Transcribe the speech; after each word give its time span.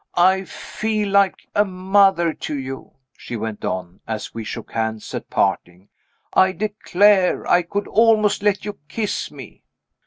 "I 0.17 0.45
feel 0.45 1.09
like 1.09 1.47
a 1.53 1.63
mother 1.63 2.33
to 2.33 2.57
you," 2.57 2.93
she 3.15 3.35
went 3.37 3.63
on, 3.63 3.99
as 4.07 4.33
we 4.33 4.43
shook 4.43 4.71
hands 4.71 5.13
at 5.13 5.29
parting. 5.29 5.89
"I 6.33 6.53
declare 6.53 7.45
I 7.47 7.61
could 7.61 7.87
almost 7.87 8.41
let 8.41 8.65
you 8.65 8.79
kiss 8.87 9.29
me." 9.29 9.61